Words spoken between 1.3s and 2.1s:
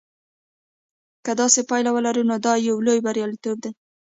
داسې پایله